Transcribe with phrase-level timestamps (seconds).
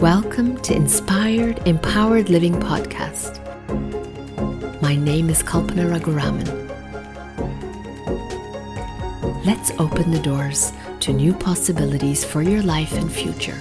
[0.00, 3.36] Welcome to Inspired Empowered Living Podcast.
[4.80, 6.48] My name is Kalpana Raguraman.
[9.44, 13.56] Let's open the doors to new possibilities for your life and future.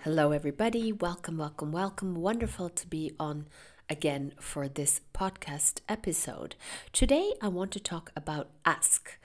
[0.00, 0.90] Hello, everybody.
[0.90, 2.16] Welcome, welcome, welcome.
[2.16, 3.46] Wonderful to be on
[3.88, 6.56] again for this podcast episode.
[6.90, 9.16] Today, I want to talk about ask,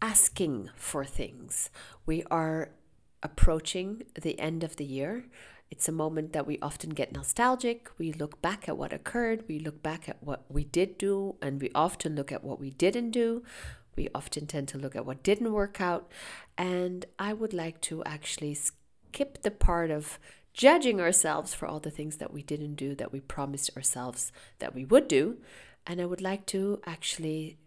[0.00, 1.68] asking for things.
[2.06, 2.70] We are
[3.22, 5.24] approaching the end of the year.
[5.70, 7.88] It's a moment that we often get nostalgic.
[7.96, 11.60] We look back at what occurred, we look back at what we did do, and
[11.60, 13.42] we often look at what we didn't do.
[13.96, 16.10] We often tend to look at what didn't work out.
[16.58, 20.18] And I would like to actually skip the part of
[20.52, 24.74] judging ourselves for all the things that we didn't do that we promised ourselves that
[24.74, 25.38] we would do.
[25.86, 27.58] And I would like to actually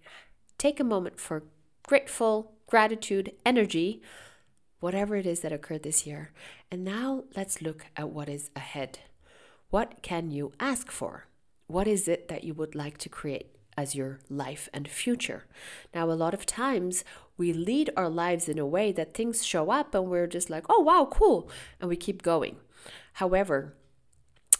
[0.58, 1.44] take a moment for
[1.88, 4.02] grateful, gratitude, energy
[4.84, 6.34] whatever it is that occurred this year.
[6.70, 9.00] And now let's look at what is ahead.
[9.70, 11.28] What can you ask for?
[11.68, 15.46] What is it that you would like to create as your life and future?
[15.96, 17.06] Now, a lot of times
[17.38, 20.66] we lead our lives in a way that things show up and we're just like,
[20.68, 21.50] oh, wow, cool.
[21.80, 22.58] And we keep going.
[23.14, 23.78] However,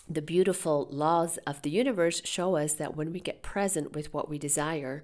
[0.10, 4.30] the beautiful laws of the universe show us that when we get present with what
[4.30, 5.04] we desire,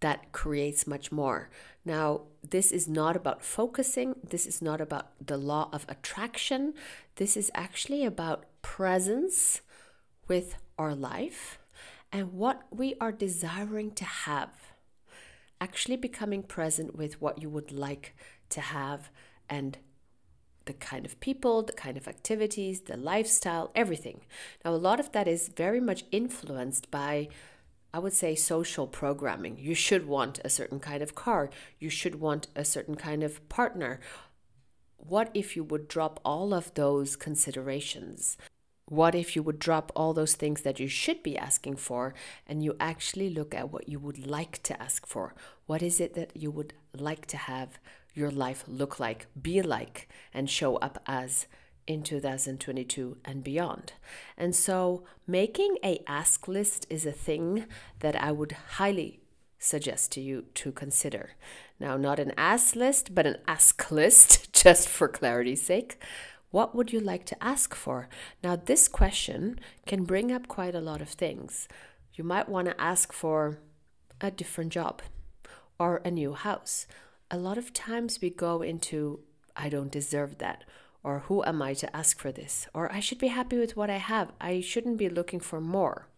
[0.00, 1.50] that creates much more.
[1.84, 6.74] Now, this is not about focusing, this is not about the law of attraction.
[7.16, 9.60] This is actually about presence
[10.28, 11.58] with our life
[12.12, 14.50] and what we are desiring to have.
[15.60, 18.14] Actually, becoming present with what you would like
[18.50, 19.10] to have
[19.50, 19.78] and
[20.66, 24.20] the kind of people, the kind of activities, the lifestyle, everything.
[24.64, 27.28] Now, a lot of that is very much influenced by
[27.92, 29.56] I would say social programming.
[29.58, 31.48] You should want a certain kind of car.
[31.78, 34.00] You should want a certain kind of partner.
[34.96, 38.36] What if you would drop all of those considerations?
[38.86, 42.14] What if you would drop all those things that you should be asking for
[42.46, 45.34] and you actually look at what you would like to ask for?
[45.66, 47.78] What is it that you would like to have
[48.14, 51.46] your life look like, be like, and show up as?
[51.88, 53.94] In 2022 and beyond.
[54.36, 57.64] And so making a ask list is a thing
[58.00, 59.20] that I would highly
[59.58, 61.30] suggest to you to consider.
[61.80, 66.00] Now, not an ask list, but an ask list, just for clarity's sake.
[66.50, 68.08] What would you like to ask for?
[68.44, 71.68] Now, this question can bring up quite a lot of things.
[72.14, 73.58] You might want to ask for
[74.20, 75.00] a different job
[75.78, 76.86] or a new house.
[77.30, 79.20] A lot of times we go into,
[79.56, 80.64] I don't deserve that
[81.02, 82.66] or who am I to ask for this?
[82.74, 84.32] Or I should be happy with what I have.
[84.40, 86.08] I shouldn't be looking for more.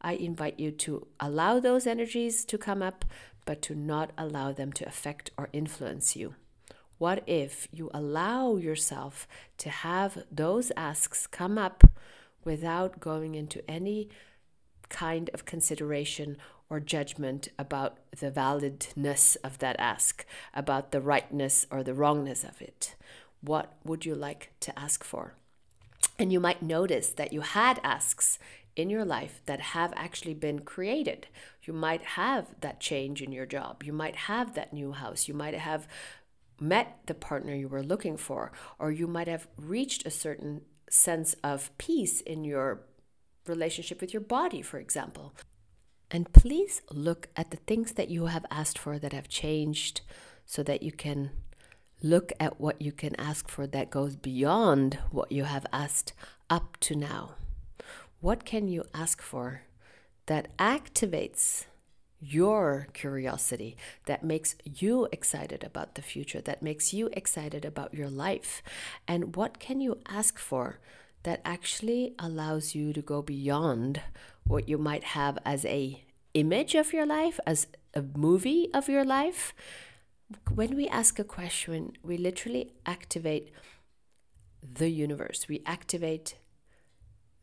[0.00, 3.04] I invite you to allow those energies to come up,
[3.44, 6.34] but to not allow them to affect or influence you.
[6.98, 9.28] What if you allow yourself
[9.58, 11.84] to have those asks come up
[12.44, 14.08] without going into any
[14.88, 16.36] kind of consideration
[16.70, 22.60] or judgment about the validness of that ask, about the rightness or the wrongness of
[22.62, 22.94] it?
[23.46, 25.34] What would you like to ask for?
[26.18, 28.38] And you might notice that you had asks
[28.74, 31.26] in your life that have actually been created.
[31.62, 33.82] You might have that change in your job.
[33.82, 35.28] You might have that new house.
[35.28, 35.88] You might have
[36.60, 41.34] met the partner you were looking for, or you might have reached a certain sense
[41.42, 42.82] of peace in your
[43.46, 45.34] relationship with your body, for example.
[46.10, 50.02] And please look at the things that you have asked for that have changed
[50.44, 51.30] so that you can
[52.02, 56.12] Look at what you can ask for that goes beyond what you have asked
[56.50, 57.36] up to now.
[58.20, 59.62] What can you ask for
[60.26, 61.66] that activates
[62.20, 63.76] your curiosity,
[64.06, 68.62] that makes you excited about the future, that makes you excited about your life?
[69.06, 70.80] And what can you ask for
[71.22, 74.00] that actually allows you to go beyond
[74.46, 79.04] what you might have as a image of your life, as a movie of your
[79.04, 79.54] life?
[80.54, 83.52] When we ask a question, we literally activate
[84.62, 85.46] the universe.
[85.48, 86.36] We activate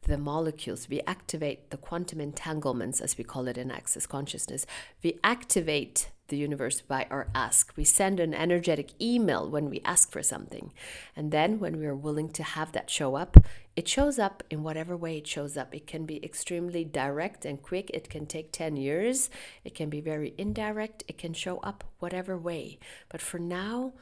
[0.04, 0.90] the molecules.
[0.90, 4.66] We activate the quantum entanglements, as we call it in Access Consciousness.
[5.02, 7.74] We activate the universe by our ask.
[7.75, 10.74] We send an energetic email when we ask for something.
[11.16, 13.38] And then when we are willing to have that show up,
[13.75, 15.75] it shows up in whatever way it shows up.
[15.75, 17.90] It can be extremely direct and quick.
[17.94, 19.30] It can take 10 years.
[19.64, 21.04] It can be very indirect.
[21.08, 22.80] It can show up whatever way.
[23.10, 23.94] But for now,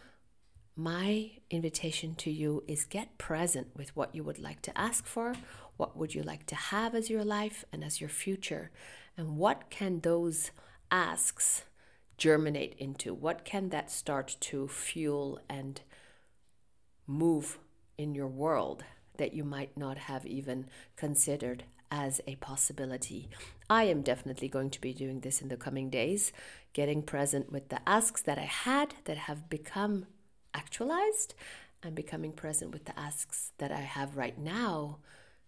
[0.75, 5.35] my invitation to you is get present with what you would like to ask for,
[5.77, 8.71] what would you like to have as your life and as your future,
[9.18, 10.51] and what can those
[10.89, 11.63] asks
[12.21, 13.15] germinate into?
[13.15, 15.81] What can that start to fuel and
[17.07, 17.57] move
[17.97, 18.83] in your world
[19.18, 23.27] that you might not have even considered as a possibility.
[23.69, 26.31] I am definitely going to be doing this in the coming days,
[26.73, 30.06] getting present with the asks that I had that have become
[30.53, 31.33] actualized
[31.83, 35.00] and becoming present with the asks that I have right now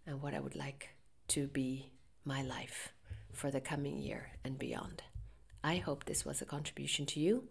[0.06, 0.96] and what I would like
[1.30, 1.92] to be
[2.26, 2.92] my life
[3.32, 5.04] for the coming year and beyond.
[5.64, 7.46] I hope this was a contribution to you.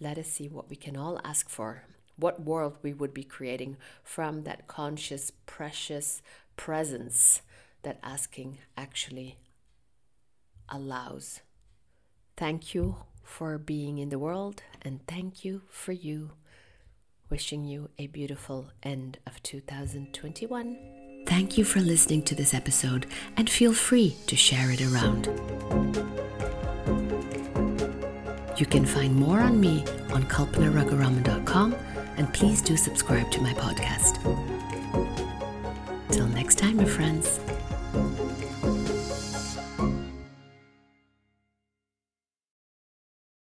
[0.00, 1.84] Let us see what we can all ask for,
[2.16, 6.22] what world we would be creating from that conscious, precious
[6.56, 7.42] presence
[7.82, 9.38] that asking actually
[10.68, 11.40] allows.
[12.36, 16.32] Thank you for being in the world and thank you for you.
[17.28, 21.24] Wishing you a beautiful end of 2021.
[21.26, 23.06] Thank you for listening to this episode
[23.36, 25.28] and feel free to share it around.
[28.56, 31.74] You can find more on me on kalpanaraguraman.com
[32.16, 34.22] and please do subscribe to my podcast.
[36.10, 37.38] Till next time, my friends.